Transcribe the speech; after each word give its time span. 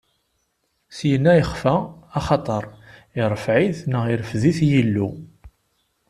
Syenna 0.97 1.31
yexfa, 1.39 1.75
axaṭer 2.17 2.63
iṛfedɛ-it 3.21 3.79
neɣ 3.91 4.03
irfed-it 4.13 4.59
Yillu. 4.69 5.09